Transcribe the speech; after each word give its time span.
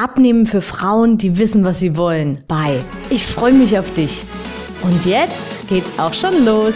Abnehmen 0.00 0.46
für 0.46 0.60
Frauen, 0.60 1.18
die 1.18 1.38
wissen, 1.38 1.64
was 1.64 1.80
sie 1.80 1.96
wollen. 1.96 2.44
Bye. 2.46 2.78
Ich 3.10 3.26
freue 3.26 3.52
mich 3.52 3.76
auf 3.76 3.92
dich. 3.94 4.22
Und 4.84 5.04
jetzt 5.04 5.66
geht's 5.68 5.98
auch 5.98 6.14
schon 6.14 6.44
los. 6.44 6.74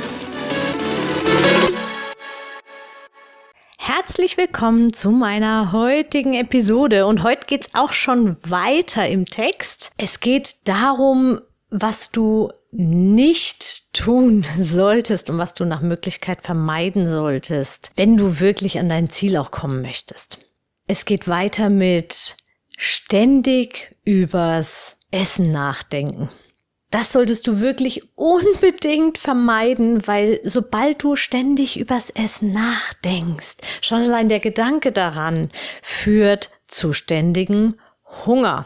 Herzlich 3.79 4.37
willkommen 4.37 4.93
zu 4.93 5.13
meiner 5.13 5.71
heutigen 5.71 6.35
Episode 6.35 7.07
und 7.07 7.23
heute 7.23 7.47
geht's 7.47 7.69
auch 7.75 7.93
schon 7.93 8.37
weiter 8.43 9.07
im 9.09 9.25
Text. 9.25 9.93
Es 9.99 10.19
geht 10.19 10.57
darum, 10.65 11.39
was 11.71 12.11
du 12.11 12.51
nicht 12.73 13.93
tun 13.93 14.45
solltest 14.59 15.31
und 15.31 15.39
was 15.39 15.55
du 15.55 15.65
nach 15.65 15.81
Möglichkeit 15.81 16.43
vermeiden 16.43 17.09
solltest, 17.09 17.93
wenn 17.95 18.17
du 18.17 18.41
wirklich 18.41 18.81
an 18.81 18.89
dein 18.89 19.09
Ziel 19.09 19.37
auch 19.37 19.53
kommen 19.53 19.81
möchtest. 19.81 20.41
Es 20.89 21.05
geht 21.05 21.29
weiter 21.29 21.71
mit 21.71 22.37
ständig 22.83 23.95
übers 24.05 24.97
Essen 25.13 25.53
nachdenken. 25.53 26.29
Das 26.91 27.13
solltest 27.13 27.47
du 27.47 27.61
wirklich 27.61 28.03
unbedingt 28.17 29.19
vermeiden, 29.19 30.07
weil 30.09 30.41
sobald 30.43 31.01
du 31.05 31.15
ständig 31.15 31.79
übers 31.79 32.11
Essen 32.11 32.53
nachdenkst, 32.53 33.59
schon 33.81 34.03
allein 34.03 34.29
der 34.29 34.41
Gedanke 34.41 34.91
daran 34.91 35.49
führt 35.81 36.51
zu 36.67 36.93
ständigem 36.93 37.79
Hunger. 38.27 38.65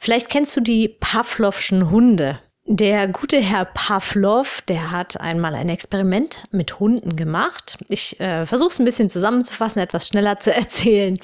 Vielleicht 0.00 0.30
kennst 0.30 0.56
du 0.56 0.62
die 0.62 0.88
Pavlovschen 0.88 1.90
Hunde. 1.90 2.40
Der 2.64 3.08
gute 3.08 3.36
Herr 3.40 3.66
Pavlov, 3.66 4.62
der 4.62 4.90
hat 4.90 5.20
einmal 5.20 5.54
ein 5.54 5.68
Experiment 5.68 6.44
mit 6.50 6.80
Hunden 6.80 7.14
gemacht. 7.14 7.76
Ich 7.90 8.18
äh, 8.20 8.46
versuche 8.46 8.70
es 8.70 8.78
ein 8.78 8.86
bisschen 8.86 9.10
zusammenzufassen, 9.10 9.82
etwas 9.82 10.08
schneller 10.08 10.40
zu 10.40 10.52
erzählen. 10.54 11.18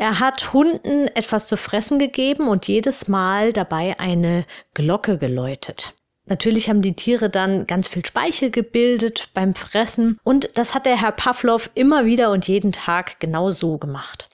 Er 0.00 0.18
hat 0.18 0.54
Hunden 0.54 1.08
etwas 1.08 1.46
zu 1.46 1.58
fressen 1.58 1.98
gegeben 1.98 2.48
und 2.48 2.66
jedes 2.66 3.06
Mal 3.06 3.52
dabei 3.52 4.00
eine 4.00 4.46
Glocke 4.72 5.18
geläutet. 5.18 5.92
Natürlich 6.24 6.70
haben 6.70 6.80
die 6.80 6.96
Tiere 6.96 7.28
dann 7.28 7.66
ganz 7.66 7.86
viel 7.86 8.06
Speichel 8.06 8.50
gebildet 8.50 9.28
beim 9.34 9.54
Fressen 9.54 10.18
und 10.24 10.56
das 10.56 10.74
hat 10.74 10.86
der 10.86 10.98
Herr 10.98 11.12
Pavlov 11.12 11.68
immer 11.74 12.06
wieder 12.06 12.30
und 12.30 12.48
jeden 12.48 12.72
Tag 12.72 13.20
genau 13.20 13.50
so 13.50 13.76
gemacht. 13.76 14.30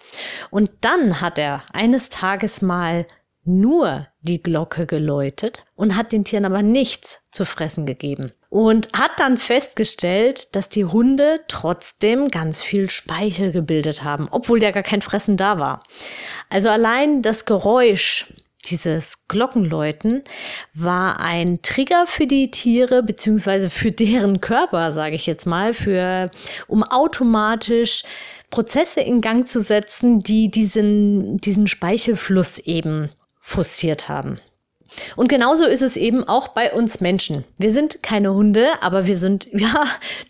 Und 0.52 0.70
dann 0.82 1.20
hat 1.20 1.36
er 1.36 1.64
eines 1.72 2.10
Tages 2.10 2.62
mal 2.62 3.04
nur 3.42 4.06
die 4.20 4.40
Glocke 4.40 4.86
geläutet 4.86 5.64
und 5.74 5.96
hat 5.96 6.12
den 6.12 6.22
Tieren 6.22 6.44
aber 6.44 6.62
nichts 6.62 7.22
zu 7.32 7.44
fressen 7.44 7.86
gegeben. 7.86 8.30
Und 8.56 8.88
hat 8.94 9.10
dann 9.18 9.36
festgestellt, 9.36 10.56
dass 10.56 10.70
die 10.70 10.86
Hunde 10.86 11.40
trotzdem 11.46 12.28
ganz 12.28 12.62
viel 12.62 12.88
Speichel 12.88 13.52
gebildet 13.52 14.02
haben, 14.02 14.28
obwohl 14.30 14.62
ja 14.62 14.70
gar 14.70 14.82
kein 14.82 15.02
Fressen 15.02 15.36
da 15.36 15.58
war. 15.58 15.82
Also 16.48 16.70
allein 16.70 17.20
das 17.20 17.44
Geräusch 17.44 18.32
dieses 18.64 19.28
Glockenläuten 19.28 20.24
war 20.72 21.20
ein 21.20 21.60
Trigger 21.60 22.06
für 22.06 22.26
die 22.26 22.50
Tiere 22.50 23.02
beziehungsweise 23.02 23.68
für 23.68 23.92
deren 23.92 24.40
Körper, 24.40 24.90
sage 24.90 25.16
ich 25.16 25.26
jetzt 25.26 25.44
mal, 25.44 25.74
für 25.74 26.30
um 26.66 26.82
automatisch 26.82 28.04
Prozesse 28.48 29.02
in 29.02 29.20
Gang 29.20 29.46
zu 29.46 29.60
setzen, 29.60 30.20
die 30.20 30.50
diesen, 30.50 31.36
diesen 31.36 31.66
Speichelfluss 31.66 32.58
eben 32.58 33.10
forciert 33.38 34.08
haben. 34.08 34.36
Und 35.16 35.28
genauso 35.28 35.64
ist 35.64 35.82
es 35.82 35.96
eben 35.96 36.26
auch 36.26 36.48
bei 36.48 36.72
uns 36.72 37.00
Menschen. 37.00 37.44
Wir 37.58 37.72
sind 37.72 38.02
keine 38.02 38.34
Hunde, 38.34 38.82
aber 38.82 39.06
wir 39.06 39.16
sind 39.16 39.48
ja 39.52 39.84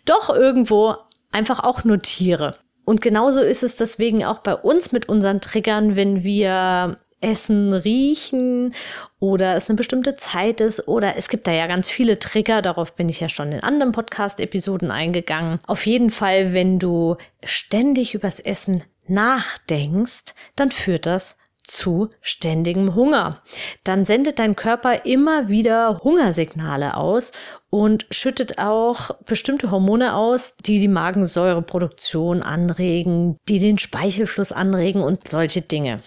doch 0.05 0.29
irgendwo 0.29 0.95
einfach 1.31 1.63
auch 1.63 1.83
nur 1.83 2.01
Tiere. 2.01 2.55
Und 2.85 3.01
genauso 3.01 3.41
ist 3.41 3.63
es 3.63 3.75
deswegen 3.75 4.23
auch 4.23 4.39
bei 4.39 4.55
uns 4.55 4.91
mit 4.91 5.09
unseren 5.09 5.41
Triggern, 5.41 5.95
wenn 5.95 6.23
wir 6.23 6.97
Essen 7.19 7.73
riechen 7.73 8.73
oder 9.19 9.55
es 9.55 9.69
eine 9.69 9.75
bestimmte 9.75 10.15
Zeit 10.15 10.61
ist 10.61 10.87
oder 10.87 11.17
es 11.17 11.29
gibt 11.29 11.47
da 11.47 11.51
ja 11.51 11.67
ganz 11.67 11.89
viele 11.89 12.19
Trigger, 12.19 12.61
darauf 12.61 12.93
bin 12.93 13.09
ich 13.09 13.19
ja 13.19 13.27
schon 13.27 13.51
in 13.51 13.61
anderen 13.61 13.91
Podcast-Episoden 13.91 14.91
eingegangen. 14.91 15.59
Auf 15.65 15.85
jeden 15.85 16.11
Fall, 16.11 16.53
wenn 16.53 16.77
du 16.77 17.17
ständig 17.43 18.13
übers 18.13 18.39
Essen 18.39 18.83
nachdenkst, 19.07 20.35
dann 20.55 20.69
führt 20.71 21.05
das 21.05 21.37
zu 21.67 22.09
ständigem 22.21 22.95
Hunger. 22.95 23.41
Dann 23.83 24.05
sendet 24.05 24.39
dein 24.39 24.55
Körper 24.55 25.05
immer 25.05 25.49
wieder 25.49 25.99
Hungersignale 26.03 26.97
aus 26.97 27.31
und 27.69 28.07
schüttet 28.09 28.57
auch 28.57 29.11
bestimmte 29.25 29.69
Hormone 29.69 30.15
aus, 30.15 30.55
die 30.65 30.79
die 30.79 30.87
Magensäureproduktion 30.87 32.41
anregen, 32.41 33.37
die 33.47 33.59
den 33.59 33.77
Speichelfluss 33.77 34.51
anregen 34.51 35.01
und 35.01 35.27
solche 35.27 35.61
Dinge. 35.61 36.01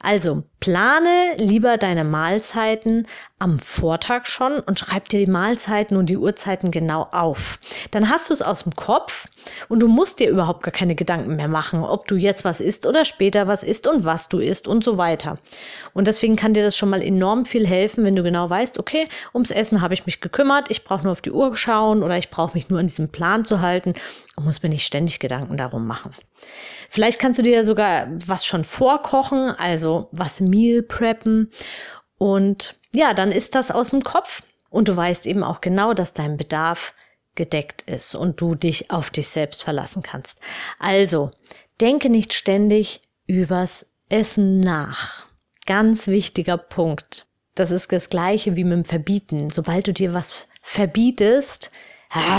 Also 0.00 0.44
plane 0.60 1.36
lieber 1.38 1.76
deine 1.76 2.04
Mahlzeiten 2.04 3.06
am 3.38 3.58
Vortag 3.58 4.26
schon 4.26 4.58
und 4.60 4.78
schreib 4.78 5.08
dir 5.08 5.20
die 5.20 5.30
Mahlzeiten 5.30 5.96
und 5.96 6.06
die 6.06 6.16
Uhrzeiten 6.16 6.70
genau 6.70 7.08
auf. 7.12 7.58
Dann 7.90 8.10
hast 8.10 8.28
du 8.30 8.34
es 8.34 8.42
aus 8.42 8.64
dem 8.64 8.74
Kopf 8.74 9.28
und 9.68 9.80
du 9.80 9.88
musst 9.88 10.18
dir 10.18 10.28
überhaupt 10.28 10.64
gar 10.64 10.72
keine 10.72 10.94
Gedanken 10.94 11.36
mehr 11.36 11.48
machen, 11.48 11.84
ob 11.84 12.06
du 12.08 12.16
jetzt 12.16 12.44
was 12.44 12.60
isst 12.60 12.86
oder 12.86 13.04
später 13.04 13.46
was 13.46 13.62
isst 13.62 13.86
und 13.86 14.04
was 14.04 14.28
du 14.28 14.38
isst 14.38 14.66
und 14.66 14.82
so 14.82 14.96
weiter. 14.96 15.38
Und 15.94 16.08
deswegen 16.08 16.36
kann 16.36 16.54
dir 16.54 16.64
das 16.64 16.76
schon 16.76 16.90
mal 16.90 17.02
enorm 17.02 17.44
viel 17.44 17.66
helfen, 17.66 18.04
wenn 18.04 18.16
du 18.16 18.22
genau 18.22 18.50
weißt, 18.50 18.78
okay, 18.78 19.06
ums 19.34 19.50
Essen 19.50 19.80
habe 19.80 19.94
ich 19.94 20.06
mich 20.06 20.20
gekümmert, 20.20 20.70
ich 20.70 20.84
brauche 20.84 21.04
nur 21.04 21.12
auf 21.12 21.20
die 21.20 21.32
Uhr 21.32 21.56
schauen 21.56 22.02
oder 22.02 22.18
ich 22.18 22.30
brauche 22.30 22.54
mich 22.54 22.68
nur 22.68 22.80
an 22.80 22.88
diesem 22.88 23.10
Plan 23.10 23.44
zu 23.44 23.60
halten 23.60 23.94
und 24.36 24.44
muss 24.44 24.62
mir 24.62 24.68
nicht 24.68 24.86
ständig 24.86 25.20
Gedanken 25.20 25.56
darum 25.56 25.86
machen. 25.86 26.14
Vielleicht 26.88 27.18
kannst 27.18 27.38
du 27.38 27.42
dir 27.42 27.64
sogar 27.64 28.08
was 28.26 28.46
schon 28.46 28.64
vorkochen, 28.64 29.50
also 29.50 30.08
was 30.12 30.40
Meal 30.40 30.82
preppen 30.82 31.52
und 32.18 32.76
ja, 32.94 33.14
dann 33.14 33.30
ist 33.30 33.54
das 33.54 33.70
aus 33.70 33.90
dem 33.90 34.02
Kopf 34.02 34.42
und 34.70 34.88
du 34.88 34.96
weißt 34.96 35.26
eben 35.26 35.42
auch 35.42 35.60
genau, 35.60 35.94
dass 35.94 36.12
dein 36.12 36.36
Bedarf 36.36 36.94
gedeckt 37.34 37.82
ist 37.82 38.14
und 38.14 38.40
du 38.40 38.54
dich 38.54 38.90
auf 38.90 39.10
dich 39.10 39.28
selbst 39.28 39.62
verlassen 39.62 40.02
kannst. 40.02 40.40
Also, 40.78 41.30
denke 41.80 42.10
nicht 42.10 42.34
ständig 42.34 43.00
übers 43.26 43.86
Essen 44.08 44.60
nach. 44.60 45.26
Ganz 45.66 46.08
wichtiger 46.08 46.56
Punkt. 46.56 47.26
Das 47.54 47.70
ist 47.70 47.92
das 47.92 48.08
gleiche 48.10 48.56
wie 48.56 48.64
mit 48.64 48.72
dem 48.72 48.84
Verbieten. 48.84 49.50
Sobald 49.50 49.86
du 49.86 49.92
dir 49.92 50.14
was 50.14 50.48
verbietest, 50.62 51.70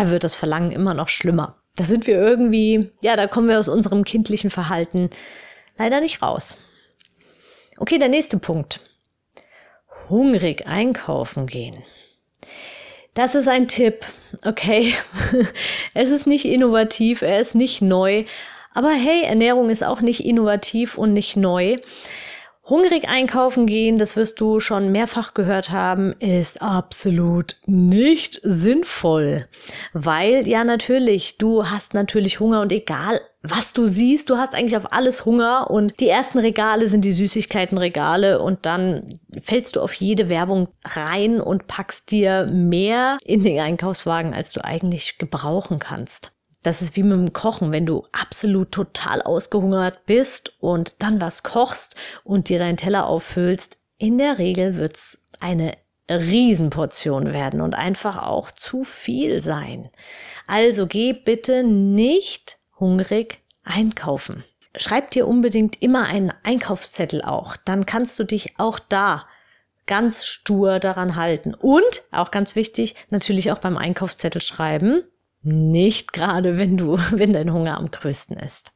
wird 0.05 0.23
das 0.23 0.35
Verlangen 0.35 0.71
immer 0.71 0.93
noch 0.93 1.09
schlimmer. 1.09 1.58
Da 1.79 1.85
sind 1.85 2.07
wir 2.07 2.15
irgendwie, 2.15 2.91
ja, 3.01 3.15
da 3.15 3.25
kommen 3.25 3.47
wir 3.47 3.57
aus 3.57 3.69
unserem 3.69 4.03
kindlichen 4.03 4.49
Verhalten 4.49 5.09
leider 5.77 6.01
nicht 6.01 6.21
raus. 6.21 6.57
Okay, 7.77 7.97
der 7.97 8.09
nächste 8.09 8.37
Punkt. 8.37 8.81
Hungrig 10.09 10.67
einkaufen 10.67 11.47
gehen. 11.47 11.81
Das 13.13 13.33
ist 13.33 13.47
ein 13.47 13.69
Tipp, 13.69 14.05
okay? 14.43 14.93
es 15.93 16.09
ist 16.09 16.27
nicht 16.27 16.43
innovativ, 16.43 17.21
er 17.21 17.39
ist 17.39 17.55
nicht 17.55 17.81
neu, 17.81 18.25
aber 18.73 18.91
hey, 18.91 19.23
Ernährung 19.23 19.69
ist 19.69 19.85
auch 19.85 20.01
nicht 20.01 20.25
innovativ 20.25 20.97
und 20.97 21.13
nicht 21.13 21.37
neu. 21.37 21.77
Hungrig 22.69 23.09
einkaufen 23.09 23.65
gehen, 23.65 23.97
das 23.97 24.15
wirst 24.15 24.39
du 24.39 24.59
schon 24.59 24.91
mehrfach 24.91 25.33
gehört 25.33 25.71
haben, 25.71 26.13
ist 26.19 26.61
absolut 26.61 27.55
nicht 27.65 28.39
sinnvoll. 28.43 29.47
Weil 29.93 30.47
ja 30.47 30.63
natürlich, 30.63 31.37
du 31.37 31.65
hast 31.65 31.93
natürlich 31.95 32.39
Hunger 32.39 32.61
und 32.61 32.71
egal 32.71 33.19
was 33.41 33.71
du 33.71 33.87
siehst, 33.87 34.29
du 34.29 34.37
hast 34.37 34.53
eigentlich 34.53 34.75
auf 34.75 34.91
alles 34.91 35.25
Hunger 35.25 35.71
und 35.71 35.99
die 36.01 36.09
ersten 36.09 36.39
Regale 36.39 36.89
sind 36.89 37.05
die 37.05 37.13
Süßigkeitenregale 37.13 38.41
und 38.41 38.65
dann 38.65 39.05
fällst 39.41 39.77
du 39.77 39.81
auf 39.81 39.93
jede 39.93 40.27
Werbung 40.27 40.67
rein 40.83 41.39
und 41.39 41.65
packst 41.65 42.11
dir 42.11 42.47
mehr 42.51 43.17
in 43.23 43.43
den 43.43 43.59
Einkaufswagen, 43.59 44.33
als 44.33 44.51
du 44.51 44.63
eigentlich 44.63 45.17
gebrauchen 45.17 45.79
kannst. 45.79 46.33
Das 46.63 46.81
ist 46.81 46.95
wie 46.95 47.03
mit 47.03 47.15
dem 47.15 47.33
Kochen, 47.33 47.71
wenn 47.71 47.85
du 47.85 48.05
absolut 48.11 48.71
total 48.71 49.21
ausgehungert 49.21 50.05
bist 50.05 50.53
und 50.59 51.01
dann 51.01 51.21
was 51.21 51.43
kochst 51.43 51.95
und 52.23 52.49
dir 52.49 52.59
deinen 52.59 52.77
Teller 52.77 53.07
auffüllst. 53.07 53.77
In 53.97 54.17
der 54.17 54.37
Regel 54.37 54.75
wird's 54.75 55.21
eine 55.39 55.77
Riesenportion 56.09 57.33
werden 57.33 57.61
und 57.61 57.75
einfach 57.75 58.17
auch 58.17 58.51
zu 58.51 58.83
viel 58.83 59.41
sein. 59.41 59.89
Also 60.47 60.87
geh 60.87 61.13
bitte 61.13 61.63
nicht 61.63 62.57
hungrig 62.79 63.41
einkaufen. 63.63 64.43
Schreib 64.75 65.11
dir 65.11 65.27
unbedingt 65.27 65.81
immer 65.81 66.05
einen 66.05 66.33
Einkaufszettel 66.43 67.21
auch. 67.21 67.55
Dann 67.57 67.85
kannst 67.85 68.19
du 68.19 68.23
dich 68.23 68.59
auch 68.59 68.79
da 68.79 69.27
ganz 69.85 70.25
stur 70.25 70.79
daran 70.79 71.15
halten. 71.15 71.53
Und, 71.53 72.03
auch 72.11 72.31
ganz 72.31 72.55
wichtig, 72.55 72.95
natürlich 73.09 73.51
auch 73.51 73.57
beim 73.57 73.77
Einkaufszettel 73.77 74.41
schreiben. 74.41 75.03
Nicht 75.41 76.13
gerade, 76.13 76.59
wenn 76.59 76.77
du, 76.77 76.97
wenn 77.11 77.33
dein 77.33 77.53
Hunger 77.53 77.77
am 77.77 77.91
größten 77.91 78.37
ist. 78.37 78.71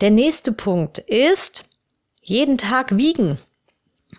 Der 0.00 0.10
nächste 0.10 0.52
Punkt 0.52 0.98
ist, 0.98 1.68
jeden 2.22 2.58
Tag 2.58 2.96
wiegen. 2.96 3.38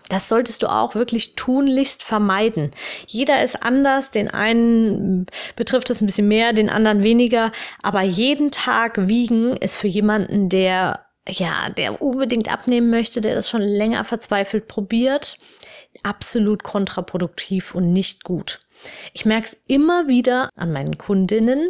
Das 0.08 0.28
solltest 0.28 0.62
du 0.62 0.70
auch 0.70 0.94
wirklich 0.94 1.34
tunlichst 1.34 2.02
vermeiden. 2.02 2.70
Jeder 3.06 3.42
ist 3.42 3.62
anders, 3.62 4.10
den 4.10 4.28
einen 4.28 5.26
betrifft 5.56 5.90
es 5.90 6.00
ein 6.00 6.06
bisschen 6.06 6.28
mehr, 6.28 6.52
den 6.52 6.68
anderen 6.68 7.02
weniger, 7.02 7.52
aber 7.82 8.02
jeden 8.02 8.50
Tag 8.50 9.08
wiegen 9.08 9.56
ist 9.56 9.76
für 9.76 9.88
jemanden, 9.88 10.48
der 10.48 11.06
ja, 11.28 11.68
der 11.70 12.02
unbedingt 12.02 12.52
abnehmen 12.52 12.90
möchte, 12.90 13.20
der 13.20 13.34
das 13.34 13.48
schon 13.48 13.62
länger 13.62 14.04
verzweifelt 14.04 14.68
probiert, 14.68 15.38
absolut 16.02 16.62
kontraproduktiv 16.62 17.74
und 17.74 17.92
nicht 17.92 18.24
gut. 18.24 18.60
Ich 19.12 19.26
merke 19.26 19.46
es 19.46 19.56
immer 19.68 20.08
wieder 20.08 20.48
an 20.56 20.72
meinen 20.72 20.98
Kundinnen, 20.98 21.68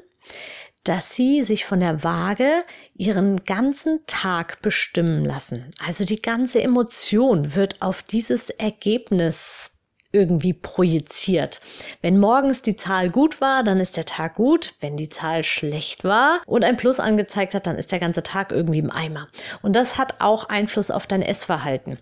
dass 0.85 1.15
sie 1.15 1.45
sich 1.45 1.65
von 1.65 1.81
der 1.81 2.03
Waage 2.03 2.61
ihren 2.95 3.37
ganzen 3.45 4.01
Tag 4.07 4.63
bestimmen 4.63 5.25
lassen. 5.25 5.71
Also 5.87 6.05
die 6.05 6.23
ganze 6.23 6.63
Emotion 6.63 7.55
wird 7.55 7.83
auf 7.83 8.03
dieses 8.03 8.51
Ergebnis 8.51 9.73
irgendwie 10.13 10.53
projiziert. 10.53 11.61
Wenn 12.03 12.19
morgens 12.19 12.63
die 12.63 12.77
Zahl 12.77 13.11
gut 13.11 13.41
war, 13.41 13.63
dann 13.63 13.81
ist 13.81 13.97
der 13.97 14.05
Tag 14.05 14.35
gut. 14.35 14.75
Wenn 14.81 14.97
die 14.97 15.09
Zahl 15.09 15.45
schlecht 15.45 16.05
war 16.05 16.41
und 16.47 16.65
ein 16.65 16.77
Plus 16.77 16.99
angezeigt 17.01 17.55
hat, 17.55 17.67
dann 17.67 17.77
ist 17.77 17.93
der 17.93 18.01
ganze 18.01 18.23
Tag 18.23 18.51
irgendwie 18.51 18.81
im 18.81 18.91
Eimer. 18.91 19.29
Und 19.63 19.77
das 19.77 19.99
hat 19.99 20.17
auch 20.21 20.49
Einfluss 20.49 20.91
auf 20.91 21.07
dein 21.07 21.23
Essverhalten. 21.23 21.99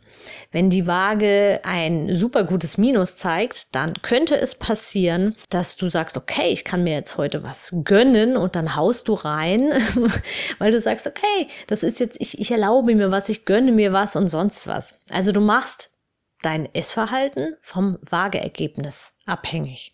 Wenn 0.52 0.70
die 0.70 0.86
Waage 0.86 1.60
ein 1.64 2.14
super 2.14 2.44
gutes 2.44 2.78
Minus 2.78 3.16
zeigt, 3.16 3.74
dann 3.74 3.94
könnte 4.02 4.36
es 4.36 4.54
passieren, 4.54 5.36
dass 5.50 5.76
du 5.76 5.88
sagst, 5.88 6.16
okay, 6.16 6.48
ich 6.48 6.64
kann 6.64 6.84
mir 6.84 6.94
jetzt 6.94 7.16
heute 7.16 7.44
was 7.44 7.74
gönnen 7.84 8.36
und 8.36 8.56
dann 8.56 8.74
haust 8.76 9.08
du 9.08 9.14
rein, 9.14 9.72
weil 10.58 10.72
du 10.72 10.80
sagst, 10.80 11.06
okay, 11.06 11.48
das 11.66 11.82
ist 11.82 12.00
jetzt, 12.00 12.16
ich, 12.20 12.38
ich 12.40 12.50
erlaube 12.50 12.94
mir 12.94 13.12
was, 13.12 13.28
ich 13.28 13.44
gönne 13.44 13.72
mir 13.72 13.92
was 13.92 14.16
und 14.16 14.28
sonst 14.28 14.66
was. 14.66 14.94
Also 15.10 15.32
du 15.32 15.40
machst 15.40 15.90
dein 16.42 16.72
Essverhalten 16.74 17.56
vom 17.62 17.98
Waageergebnis 18.08 19.14
abhängig. 19.26 19.92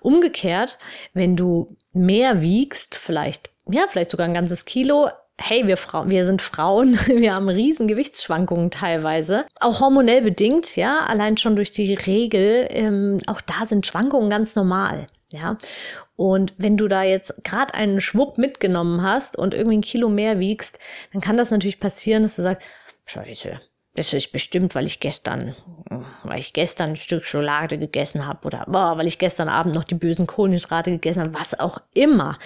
Umgekehrt, 0.00 0.78
wenn 1.14 1.36
du 1.36 1.76
mehr 1.92 2.42
wiegst, 2.42 2.96
vielleicht, 2.96 3.50
ja, 3.70 3.86
vielleicht 3.88 4.10
sogar 4.10 4.26
ein 4.26 4.34
ganzes 4.34 4.64
Kilo, 4.64 5.08
hey, 5.38 5.66
wir 5.66 5.76
Frauen, 5.76 6.10
wir 6.10 6.26
sind 6.26 6.42
Frauen, 6.42 6.94
wir 7.06 7.34
haben 7.34 7.48
riesen 7.48 7.88
Gewichtsschwankungen 7.88 8.70
teilweise, 8.70 9.46
auch 9.60 9.80
hormonell 9.80 10.22
bedingt, 10.22 10.76
ja, 10.76 11.00
allein 11.06 11.36
schon 11.36 11.56
durch 11.56 11.70
die 11.70 11.94
Regel, 11.94 12.66
ähm, 12.70 13.18
auch 13.26 13.40
da 13.40 13.66
sind 13.66 13.86
Schwankungen 13.86 14.30
ganz 14.30 14.56
normal. 14.56 15.06
Ja, 15.32 15.58
und 16.14 16.54
wenn 16.56 16.76
du 16.76 16.86
da 16.86 17.02
jetzt 17.02 17.34
gerade 17.42 17.74
einen 17.74 18.00
Schwupp 18.00 18.38
mitgenommen 18.38 19.02
hast 19.02 19.36
und 19.36 19.54
irgendwie 19.54 19.78
ein 19.78 19.82
Kilo 19.82 20.08
mehr 20.08 20.38
wiegst, 20.38 20.78
dann 21.12 21.20
kann 21.20 21.36
das 21.36 21.50
natürlich 21.50 21.80
passieren, 21.80 22.22
dass 22.22 22.36
du 22.36 22.42
sagst, 22.42 22.66
Scheiße, 23.06 23.60
das 23.96 24.12
ist 24.12 24.32
bestimmt, 24.32 24.74
weil 24.74 24.86
ich 24.86 25.00
gestern, 25.00 25.54
weil 26.22 26.38
ich 26.38 26.52
gestern 26.52 26.90
ein 26.90 26.96
Stück 26.96 27.24
Schokolade 27.24 27.78
gegessen 27.78 28.26
habe 28.26 28.46
oder 28.46 28.64
boah, 28.68 28.98
weil 28.98 29.06
ich 29.06 29.18
gestern 29.18 29.48
Abend 29.48 29.74
noch 29.74 29.84
die 29.84 29.94
bösen 29.94 30.26
Kohlenhydrate 30.26 30.90
gegessen 30.90 31.22
habe, 31.22 31.34
was 31.34 31.58
auch 31.58 31.78
immer. 31.94 32.38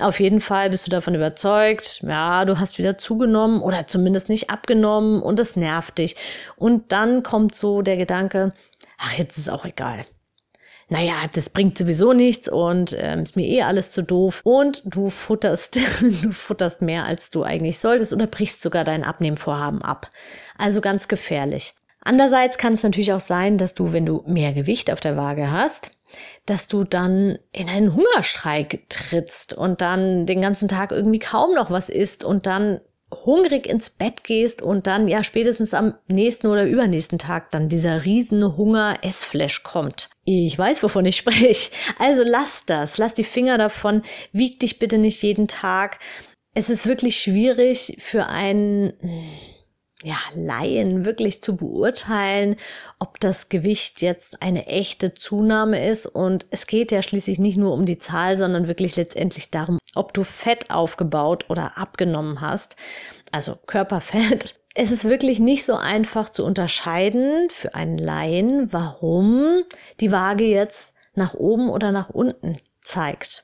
Auf 0.00 0.20
jeden 0.20 0.40
Fall 0.40 0.70
bist 0.70 0.86
du 0.86 0.90
davon 0.90 1.14
überzeugt, 1.14 2.02
ja, 2.06 2.44
du 2.44 2.58
hast 2.58 2.78
wieder 2.78 2.98
zugenommen 2.98 3.60
oder 3.60 3.86
zumindest 3.86 4.28
nicht 4.28 4.50
abgenommen 4.50 5.22
und 5.22 5.40
es 5.40 5.56
nervt 5.56 5.98
dich. 5.98 6.16
Und 6.56 6.92
dann 6.92 7.22
kommt 7.22 7.54
so 7.54 7.82
der 7.82 7.96
Gedanke, 7.96 8.52
ach, 8.98 9.14
jetzt 9.14 9.38
ist 9.38 9.50
auch 9.50 9.64
egal 9.64 10.04
naja, 10.90 11.14
das 11.34 11.50
bringt 11.50 11.76
sowieso 11.76 12.14
nichts 12.14 12.48
und 12.48 12.96
ähm, 12.98 13.22
ist 13.22 13.36
mir 13.36 13.46
eh 13.46 13.62
alles 13.62 13.92
zu 13.92 14.02
doof. 14.02 14.40
Und 14.44 14.82
du 14.86 15.10
futterst, 15.10 15.76
du 16.00 16.32
futterst 16.32 16.80
mehr, 16.80 17.04
als 17.04 17.30
du 17.30 17.42
eigentlich 17.42 17.78
solltest 17.78 18.12
oder 18.12 18.26
brichst 18.26 18.62
sogar 18.62 18.84
dein 18.84 19.04
Abnehmvorhaben 19.04 19.82
ab. 19.82 20.10
Also 20.56 20.80
ganz 20.80 21.06
gefährlich. 21.08 21.74
Andererseits 22.00 22.56
kann 22.56 22.72
es 22.72 22.82
natürlich 22.82 23.12
auch 23.12 23.20
sein, 23.20 23.58
dass 23.58 23.74
du, 23.74 23.92
wenn 23.92 24.06
du 24.06 24.22
mehr 24.26 24.54
Gewicht 24.54 24.90
auf 24.90 25.00
der 25.00 25.16
Waage 25.16 25.50
hast, 25.50 25.90
dass 26.46 26.68
du 26.68 26.84
dann 26.84 27.38
in 27.52 27.68
einen 27.68 27.94
Hungerstreik 27.94 28.88
trittst 28.88 29.52
und 29.52 29.82
dann 29.82 30.24
den 30.24 30.40
ganzen 30.40 30.68
Tag 30.68 30.90
irgendwie 30.90 31.18
kaum 31.18 31.54
noch 31.54 31.70
was 31.70 31.90
isst 31.90 32.24
und 32.24 32.46
dann 32.46 32.80
hungrig 33.10 33.66
ins 33.66 33.90
Bett 33.90 34.24
gehst 34.24 34.60
und 34.60 34.86
dann 34.86 35.08
ja 35.08 35.24
spätestens 35.24 35.72
am 35.74 35.94
nächsten 36.08 36.46
oder 36.46 36.64
übernächsten 36.64 37.18
Tag 37.18 37.50
dann 37.50 37.68
dieser 37.68 38.04
riesen 38.04 38.56
Hunger-Essflash 38.56 39.62
kommt. 39.62 40.10
Ich 40.24 40.58
weiß, 40.58 40.82
wovon 40.82 41.06
ich 41.06 41.16
spreche. 41.18 41.70
Also 41.98 42.22
lass 42.24 42.62
das, 42.66 42.98
lass 42.98 43.14
die 43.14 43.24
Finger 43.24 43.58
davon, 43.58 44.02
wieg 44.32 44.60
dich 44.60 44.78
bitte 44.78 44.98
nicht 44.98 45.22
jeden 45.22 45.48
Tag. 45.48 45.98
Es 46.54 46.70
ist 46.70 46.86
wirklich 46.86 47.18
schwierig 47.18 47.96
für 47.98 48.26
einen 48.26 48.92
ja, 50.04 50.16
Laien 50.34 51.04
wirklich 51.04 51.42
zu 51.42 51.56
beurteilen, 51.56 52.56
ob 53.00 53.18
das 53.18 53.48
Gewicht 53.48 54.00
jetzt 54.00 54.42
eine 54.42 54.66
echte 54.66 55.14
Zunahme 55.14 55.84
ist. 55.88 56.06
Und 56.06 56.46
es 56.50 56.66
geht 56.66 56.92
ja 56.92 57.02
schließlich 57.02 57.38
nicht 57.38 57.56
nur 57.56 57.72
um 57.72 57.84
die 57.84 57.98
Zahl, 57.98 58.36
sondern 58.36 58.68
wirklich 58.68 58.94
letztendlich 58.94 59.50
darum, 59.50 59.78
ob 59.94 60.14
du 60.14 60.22
Fett 60.22 60.70
aufgebaut 60.70 61.46
oder 61.48 61.76
abgenommen 61.78 62.40
hast. 62.40 62.76
Also 63.32 63.56
Körperfett. 63.66 64.56
Es 64.80 64.92
ist 64.92 65.06
wirklich 65.06 65.40
nicht 65.40 65.64
so 65.64 65.74
einfach 65.74 66.30
zu 66.30 66.44
unterscheiden 66.44 67.48
für 67.50 67.74
einen 67.74 67.98
Laien, 67.98 68.72
warum 68.72 69.64
die 69.98 70.12
Waage 70.12 70.44
jetzt 70.44 70.94
nach 71.14 71.34
oben 71.34 71.68
oder 71.68 71.90
nach 71.90 72.10
unten 72.10 72.60
zeigt. 72.80 73.42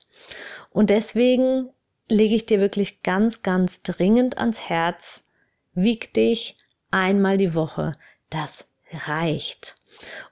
Und 0.71 0.91
deswegen 0.91 1.71
lege 2.09 2.37
ich 2.37 2.47
dir 2.47 2.61
wirklich 2.61 3.03
ganz, 3.03 3.43
ganz 3.43 3.81
dringend 3.81 4.39
ans 4.39 4.69
Herz, 4.69 5.24
wieg 5.75 6.15
dich 6.15 6.57
einmal 6.91 7.39
die 7.39 7.55
Woche. 7.55 7.93
Das 8.31 8.67
reicht. 9.07 9.77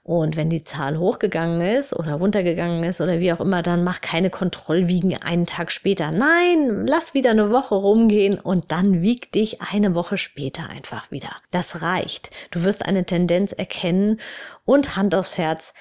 Und 0.03 0.35
wenn 0.35 0.49
die 0.49 0.63
Zahl 0.63 0.97
hochgegangen 0.97 1.61
ist 1.61 1.93
oder 1.93 2.15
runtergegangen 2.15 2.83
ist 2.83 3.01
oder 3.01 3.19
wie 3.19 3.31
auch 3.31 3.39
immer, 3.39 3.61
dann 3.61 3.83
mach 3.83 4.01
keine 4.01 4.29
Kontrollwiegen 4.29 5.15
einen 5.21 5.45
Tag 5.45 5.71
später. 5.71 6.11
Nein, 6.11 6.85
lass 6.85 7.13
wieder 7.13 7.31
eine 7.31 7.51
Woche 7.51 7.75
rumgehen 7.75 8.39
und 8.39 8.71
dann 8.71 9.01
wieg 9.01 9.31
dich 9.31 9.61
eine 9.61 9.95
Woche 9.95 10.17
später 10.17 10.69
einfach 10.69 11.11
wieder. 11.11 11.31
Das 11.51 11.81
reicht. 11.81 12.31
Du 12.51 12.63
wirst 12.63 12.85
eine 12.85 13.05
Tendenz 13.05 13.53
erkennen 13.53 14.19
und 14.65 14.95
Hand 14.95 15.15
aufs 15.15 15.37
Herz. 15.37 15.73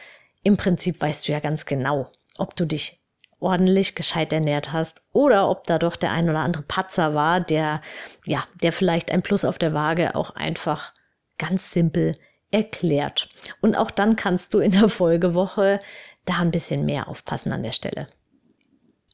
Im 0.44 0.56
Prinzip 0.56 1.00
weißt 1.00 1.26
du 1.26 1.32
ja 1.32 1.40
ganz 1.40 1.66
genau, 1.66 2.10
ob 2.38 2.56
du 2.56 2.66
dich 2.66 3.01
ordentlich 3.42 3.94
gescheit 3.94 4.32
ernährt 4.32 4.72
hast 4.72 5.02
oder 5.12 5.48
ob 5.48 5.64
da 5.64 5.78
doch 5.78 5.96
der 5.96 6.12
ein 6.12 6.30
oder 6.30 6.40
andere 6.40 6.62
Patzer 6.62 7.14
war, 7.14 7.40
der, 7.40 7.80
ja, 8.24 8.44
der 8.62 8.72
vielleicht 8.72 9.10
ein 9.10 9.22
Plus 9.22 9.44
auf 9.44 9.58
der 9.58 9.74
Waage 9.74 10.14
auch 10.14 10.30
einfach 10.30 10.92
ganz 11.38 11.72
simpel 11.72 12.14
erklärt. 12.50 13.28
Und 13.60 13.76
auch 13.76 13.90
dann 13.90 14.16
kannst 14.16 14.54
du 14.54 14.58
in 14.58 14.72
der 14.72 14.88
Folgewoche 14.88 15.80
da 16.24 16.38
ein 16.38 16.50
bisschen 16.50 16.84
mehr 16.84 17.08
aufpassen 17.08 17.52
an 17.52 17.62
der 17.62 17.72
Stelle. 17.72 18.06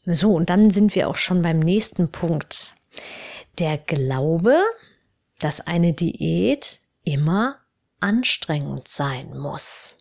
So, 0.04 0.34
und 0.34 0.50
dann 0.50 0.70
sind 0.70 0.94
wir 0.94 1.08
auch 1.08 1.16
schon 1.16 1.42
beim 1.42 1.58
nächsten 1.58 2.10
Punkt. 2.10 2.74
Der 3.58 3.78
Glaube, 3.78 4.62
dass 5.38 5.60
eine 5.60 5.92
Diät 5.92 6.80
immer 7.04 7.58
anstrengend 8.00 8.88
sein 8.88 9.36
muss. 9.36 9.96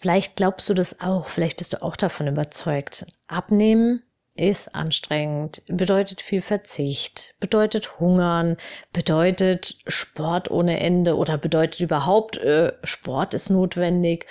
Vielleicht 0.00 0.36
glaubst 0.36 0.68
du 0.68 0.74
das 0.74 1.00
auch, 1.00 1.26
vielleicht 1.26 1.58
bist 1.58 1.72
du 1.72 1.82
auch 1.82 1.96
davon 1.96 2.28
überzeugt. 2.28 3.04
Abnehmen 3.26 4.02
ist 4.36 4.72
anstrengend, 4.74 5.62
bedeutet 5.66 6.20
viel 6.20 6.40
Verzicht, 6.40 7.34
bedeutet 7.40 7.98
Hungern, 7.98 8.56
bedeutet 8.92 9.76
Sport 9.88 10.50
ohne 10.52 10.78
Ende 10.78 11.16
oder 11.16 11.36
bedeutet 11.36 11.80
überhaupt, 11.80 12.36
äh, 12.36 12.72
Sport 12.84 13.34
ist 13.34 13.50
notwendig 13.50 14.26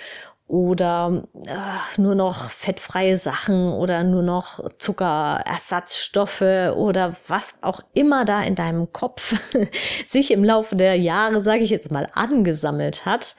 oder 0.46 1.24
äh, 1.44 2.00
nur 2.00 2.14
noch 2.14 2.48
fettfreie 2.48 3.18
Sachen 3.18 3.70
oder 3.70 4.02
nur 4.02 4.22
noch 4.22 4.70
Zuckerersatzstoffe 4.78 6.40
oder 6.74 7.14
was 7.26 7.56
auch 7.60 7.82
immer 7.92 8.24
da 8.24 8.42
in 8.42 8.54
deinem 8.54 8.90
Kopf 8.94 9.34
sich 10.06 10.30
im 10.30 10.42
Laufe 10.42 10.74
der 10.74 10.94
Jahre, 10.94 11.42
sage 11.42 11.64
ich 11.64 11.70
jetzt 11.70 11.90
mal, 11.90 12.08
angesammelt 12.14 13.04
hat. 13.04 13.36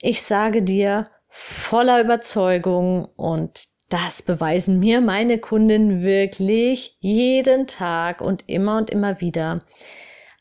Ich 0.00 0.22
sage 0.22 0.62
dir, 0.62 1.10
voller 1.34 2.00
Überzeugung 2.02 3.06
und 3.16 3.66
das 3.88 4.20
beweisen 4.20 4.78
mir 4.78 5.00
meine 5.00 5.38
Kunden 5.38 6.02
wirklich 6.02 6.96
jeden 7.00 7.66
Tag 7.66 8.20
und 8.20 8.44
immer 8.48 8.76
und 8.76 8.90
immer 8.90 9.20
wieder. 9.22 9.60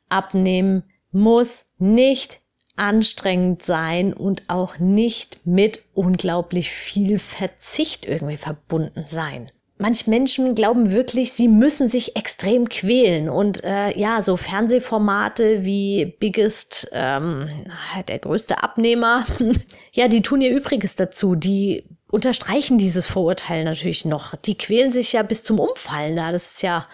Abnehmen 0.09 0.83
muss 1.11 1.65
nicht 1.77 2.41
anstrengend 2.75 3.63
sein 3.63 4.13
und 4.13 4.49
auch 4.49 4.79
nicht 4.79 5.45
mit 5.45 5.85
unglaublich 5.93 6.71
viel 6.71 7.19
Verzicht 7.19 8.05
irgendwie 8.05 8.37
verbunden 8.37 9.05
sein. 9.07 9.49
Manche 9.81 10.09
Menschen 10.09 10.55
glauben 10.55 10.91
wirklich, 10.91 11.33
sie 11.33 11.47
müssen 11.47 11.87
sich 11.87 12.15
extrem 12.15 12.69
quälen. 12.69 13.27
Und 13.27 13.63
äh, 13.63 13.97
ja, 13.97 14.21
so 14.21 14.37
Fernsehformate 14.37 15.65
wie 15.65 16.05
Biggest, 16.19 16.87
ähm, 16.93 17.49
der 18.07 18.19
größte 18.19 18.63
Abnehmer, 18.63 19.25
ja, 19.91 20.07
die 20.07 20.21
tun 20.21 20.41
ihr 20.41 20.51
Übriges 20.51 20.95
dazu. 20.95 21.35
Die 21.35 21.83
unterstreichen 22.11 22.77
dieses 22.77 23.07
Vorurteil 23.07 23.63
natürlich 23.63 24.05
noch. 24.05 24.35
Die 24.35 24.57
quälen 24.57 24.91
sich 24.91 25.13
ja 25.13 25.23
bis 25.23 25.43
zum 25.43 25.59
Umfallen 25.59 26.15
da. 26.15 26.31
Das 26.31 26.51
ist 26.51 26.61
ja 26.61 26.87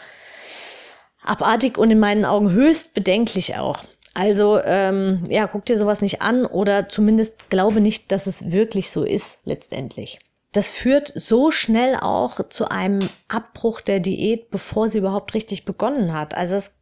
abartig 1.22 1.78
und 1.78 1.92
in 1.92 2.00
meinen 2.00 2.26
Augen 2.26 2.52
höchst 2.52 2.94
bedenklich 2.94 3.58
auch. 3.58 3.84
Also 4.14 4.60
ähm, 4.64 5.24
ja, 5.30 5.46
guck 5.46 5.66
dir 5.66 5.78
sowas 5.78 6.02
nicht 6.02 6.22
an 6.22 6.46
oder 6.46 6.90
zumindest 6.90 7.50
glaube 7.50 7.82
nicht, 7.82 8.12
dass 8.12 8.26
es 8.26 8.52
wirklich 8.52 8.90
so 8.90 9.04
ist 9.04 9.40
letztendlich. 9.44 10.20
Das 10.58 10.70
führt 10.70 11.14
so 11.14 11.52
schnell 11.52 11.96
auch 11.98 12.50
zu 12.50 12.72
einem 12.72 13.08
Abbruch 13.28 13.80
der 13.80 14.00
Diät, 14.00 14.50
bevor 14.50 14.90
sie 14.90 14.98
überhaupt 14.98 15.36
richtig 15.36 15.66
begonnen 15.66 16.16
hat. 16.16 16.34
Also 16.34 16.56
es 16.56 16.74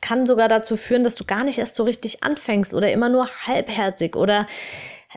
kann 0.00 0.24
sogar 0.24 0.46
dazu 0.46 0.76
führen, 0.76 1.02
dass 1.02 1.16
du 1.16 1.24
gar 1.24 1.42
nicht 1.42 1.58
erst 1.58 1.74
so 1.74 1.82
richtig 1.82 2.22
anfängst 2.22 2.74
oder 2.74 2.92
immer 2.92 3.08
nur 3.08 3.28
halbherzig 3.44 4.14
oder 4.14 4.46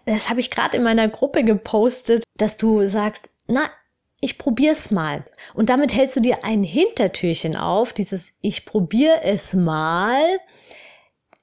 das 0.08 0.32
habe 0.32 0.40
ich 0.40 0.50
gerade 0.50 0.78
in 0.78 0.82
meiner 0.82 1.08
Gruppe 1.10 1.44
gepostet, 1.44 2.24
dass 2.38 2.58
du 2.58 2.88
sagst, 2.88 3.30
na, 3.46 3.70
ich 4.20 4.40
probier's 4.40 4.90
mal. 4.90 5.24
Und 5.54 5.70
damit 5.70 5.94
hältst 5.94 6.16
du 6.16 6.20
dir 6.20 6.44
ein 6.44 6.64
Hintertürchen 6.64 7.56
auf, 7.56 7.94
dieses 7.94 8.34
ich 8.42 8.66
probiere 8.66 9.22
es 9.26 9.54
mal. 9.54 10.40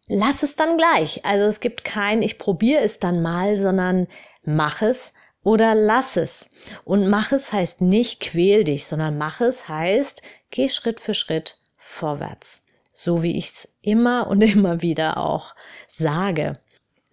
Lass 0.09 0.43
es 0.43 0.57
dann 0.57 0.77
gleich. 0.77 1.25
Also 1.25 1.45
es 1.45 1.61
gibt 1.61 1.85
kein 1.85 2.21
ich 2.21 2.37
probiere 2.37 2.81
es 2.81 2.99
dann 2.99 3.23
mal, 3.23 3.59
sondern 3.59 4.09
mach 4.43 4.83
es 4.83 5.13
oder 5.45 5.75
lass 5.77 6.17
es. 6.17 6.49
Und 6.85 7.09
mach 7.09 7.31
es 7.31 7.53
heißt 7.53 7.81
nicht 7.81 8.21
quäl 8.21 8.65
dich, 8.65 8.87
sondern 8.87 9.17
mach 9.17 9.41
es 9.41 9.69
heißt 9.69 10.23
geh 10.51 10.69
Schritt 10.69 10.99
für 10.99 11.15
Schritt 11.15 11.59
vorwärts. 11.77 12.63
So 12.93 13.23
wie 13.23 13.37
ich 13.37 13.51
es 13.51 13.69
immer 13.83 14.27
und 14.27 14.43
immer 14.43 14.83
wieder 14.83 15.19
auch 15.19 15.55
sage. 15.87 16.55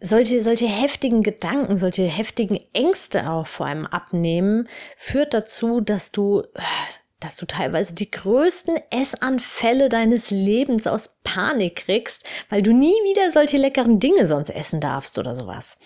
Solche, 0.04 0.42
solche 0.42 0.68
heftigen 0.68 1.22
Gedanken, 1.22 1.78
solche 1.78 2.06
heftigen 2.06 2.60
Ängste 2.74 3.30
auch 3.30 3.46
vor 3.46 3.68
einem 3.68 3.86
Abnehmen 3.86 4.68
führt 4.98 5.36
dazu, 5.36 5.80
dass 5.80 6.12
du 6.12 6.42
dass 7.22 7.38
du 7.38 7.46
teilweise 7.46 7.94
die 7.94 8.12
größten 8.12 8.78
Essanfälle 8.90 9.88
deines 9.88 10.30
Lebens 10.30 10.88
aus 10.88 11.16
Panik 11.24 11.78
kriegst, 11.78 12.26
weil 12.50 12.62
du 12.62 12.74
nie 12.74 12.90
wieder 12.90 13.32
solche 13.32 13.58
leckeren 13.58 14.00
Dinge 14.00 14.28
sonst 14.28 14.50
essen 14.50 14.82
darfst 14.82 15.18
oder 15.18 15.36
sowas. 15.36 15.78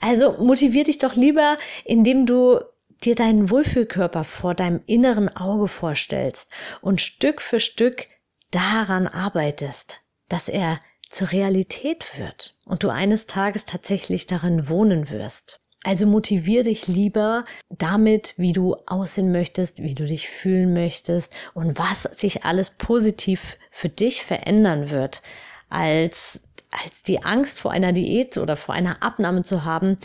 Also 0.00 0.32
motivier 0.38 0.84
dich 0.84 0.98
doch 0.98 1.16
lieber, 1.16 1.56
indem 1.84 2.26
du 2.26 2.60
dir 3.02 3.14
deinen 3.14 3.50
Wohlfühlkörper 3.50 4.24
vor 4.24 4.54
deinem 4.54 4.80
inneren 4.86 5.34
Auge 5.34 5.68
vorstellst 5.68 6.48
und 6.80 7.00
Stück 7.00 7.42
für 7.42 7.60
Stück 7.60 8.06
daran 8.50 9.08
arbeitest, 9.08 10.00
dass 10.28 10.48
er 10.48 10.78
zur 11.08 11.32
Realität 11.32 12.18
wird 12.18 12.56
und 12.64 12.82
du 12.82 12.88
eines 12.88 13.26
Tages 13.26 13.64
tatsächlich 13.64 14.26
darin 14.26 14.68
wohnen 14.68 15.10
wirst. 15.10 15.60
Also 15.84 16.06
motivier 16.06 16.62
dich 16.62 16.88
lieber 16.88 17.44
damit, 17.68 18.34
wie 18.38 18.54
du 18.54 18.74
aussehen 18.86 19.30
möchtest, 19.32 19.82
wie 19.82 19.94
du 19.94 20.06
dich 20.06 20.28
fühlen 20.28 20.72
möchtest 20.72 21.30
und 21.52 21.78
was 21.78 22.04
sich 22.04 22.44
alles 22.44 22.70
positiv 22.70 23.58
für 23.70 23.90
dich 23.90 24.24
verändern 24.24 24.90
wird, 24.90 25.22
als 25.68 26.40
als 26.82 27.02
die 27.04 27.22
Angst 27.22 27.60
vor 27.60 27.70
einer 27.70 27.92
Diät 27.92 28.36
oder 28.36 28.56
vor 28.56 28.74
einer 28.74 29.02
Abnahme 29.02 29.42
zu 29.42 29.64
haben, 29.64 29.96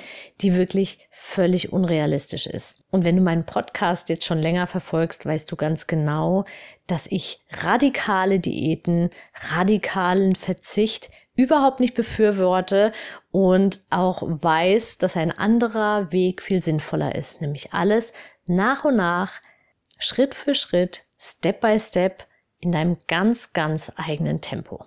die 0.42 0.54
wirklich 0.54 1.00
völlig 1.10 1.74
unrealistisch 1.74 2.46
ist. 2.46 2.76
Und 2.92 3.06
wenn 3.06 3.16
du 3.16 3.24
meinen 3.24 3.46
Podcast 3.46 4.10
jetzt 4.10 4.24
schon 4.24 4.38
länger 4.38 4.68
verfolgst, 4.68 5.26
weißt 5.26 5.52
du 5.52 5.56
ganz 5.56 5.88
genau, 5.88 6.46
dass 6.86 7.08
ich 7.08 7.42
radikale 7.52 8.40
Diäten, 8.40 9.10
radikalen 9.56 10.36
Verzicht 10.36 11.10
überhaupt 11.40 11.80
nicht 11.80 11.96
befürworte 11.96 12.92
und 13.32 13.80
auch 13.90 14.22
weiß, 14.24 14.98
dass 14.98 15.16
ein 15.16 15.32
anderer 15.32 16.12
Weg 16.12 16.42
viel 16.42 16.62
sinnvoller 16.62 17.16
ist, 17.16 17.40
nämlich 17.40 17.72
alles 17.72 18.12
nach 18.48 18.84
und 18.84 18.98
nach, 18.98 19.40
Schritt 20.00 20.36
für 20.36 20.54
Schritt, 20.54 21.06
Step 21.18 21.62
by 21.62 21.80
Step 21.80 22.26
in 22.60 22.74
deinem 22.74 22.98
ganz, 23.08 23.54
ganz 23.54 23.90
eigenen 23.96 24.42
Tempo. 24.42 24.84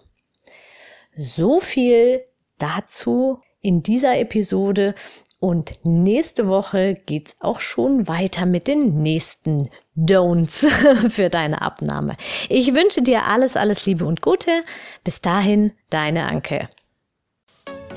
So 1.16 1.58
viel 1.58 2.22
dazu 2.58 3.40
in 3.62 3.82
dieser 3.82 4.18
Episode 4.18 4.94
und 5.42 5.72
nächste 5.82 6.46
Woche 6.46 6.96
geht's 7.04 7.34
auch 7.40 7.58
schon 7.58 8.06
weiter 8.06 8.46
mit 8.46 8.68
den 8.68 9.02
nächsten 9.02 9.68
Don'ts 9.96 10.68
für 11.10 11.30
deine 11.30 11.62
Abnahme. 11.62 12.16
Ich 12.48 12.76
wünsche 12.76 13.02
dir 13.02 13.26
alles, 13.26 13.56
alles 13.56 13.84
Liebe 13.84 14.04
und 14.04 14.22
Gute. 14.22 14.62
Bis 15.02 15.20
dahin, 15.20 15.72
deine 15.90 16.26
Anke. 16.26 16.68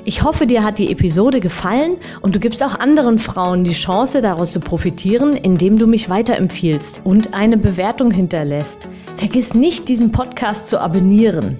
Ich 0.06 0.24
hoffe, 0.24 0.48
dir 0.48 0.64
hat 0.64 0.80
die 0.80 0.92
Episode 0.92 1.40
gefallen 1.40 1.98
und 2.22 2.36
du 2.36 2.40
gibst 2.40 2.64
auch 2.64 2.80
anderen 2.80 3.20
Frauen 3.20 3.64
die 3.64 3.74
Chance, 3.74 4.22
daraus 4.22 4.52
zu 4.52 4.60
profitieren, 4.60 5.34
indem 5.36 5.78
du 5.78 5.86
mich 5.86 6.10
weiterempfiehlst 6.10 7.02
und 7.04 7.36
eine 7.36 7.58
Bewertung 7.58 8.10
hinterlässt. 8.10 8.88
Vergiss 9.18 9.54
nicht, 9.54 9.88
diesen 9.88 10.12
Podcast 10.12 10.68
zu 10.68 10.80
abonnieren. 10.80 11.60